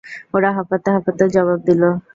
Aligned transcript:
ওরা 0.33 0.49
হাঁপাতে 0.57 0.87
হাঁপাতে 0.95 1.23
জবাব 1.35 1.59
দিল- 1.67 1.81